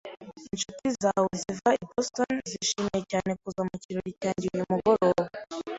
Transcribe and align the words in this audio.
Inshuti 0.53 0.87
zawe 1.01 1.29
ziva 1.41 1.69
i 1.83 1.83
Boston 1.89 2.33
zishimiye 2.51 2.99
cyane 3.11 3.31
kuza 3.41 3.61
mu 3.67 3.75
kirori 3.83 4.11
cyanjye 4.21 4.45
uyu 4.55 4.65
mugoroba. 4.71 5.23